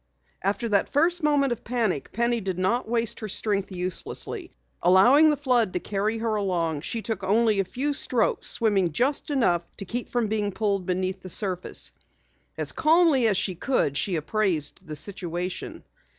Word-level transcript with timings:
After 0.41 0.67
that 0.69 0.89
first 0.89 1.21
moment 1.21 1.51
of 1.53 1.63
panic, 1.63 2.11
Penny 2.11 2.41
did 2.41 2.57
not 2.57 2.89
waste 2.89 3.19
her 3.19 3.27
strength 3.29 3.71
uselessly. 3.71 4.51
Allowing 4.81 5.29
the 5.29 5.37
flood 5.37 5.73
to 5.73 5.79
carry 5.79 6.17
her 6.17 6.33
along, 6.37 6.81
she 6.81 7.03
took 7.03 7.23
only 7.23 7.59
a 7.59 7.63
few 7.63 7.93
slow 7.93 7.99
strokes, 8.01 8.49
swimming 8.49 8.93
just 8.93 9.29
enough 9.29 9.63
to 9.77 9.85
keep 9.85 10.09
from 10.09 10.25
being 10.25 10.53
pulled 10.53 10.87
beneath 10.87 11.21
the 11.21 11.29
surface. 11.29 11.91
As 12.57 12.71
calmly 12.71 13.27
as 13.27 13.37
she 13.37 13.53
could 13.53 13.95
she 13.95 14.15
appraised 14.15 14.87
the 14.87 14.95
situation. 14.95 15.83